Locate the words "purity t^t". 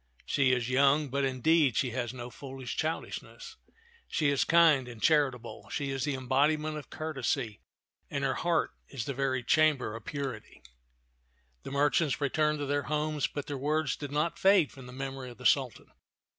10.05-10.63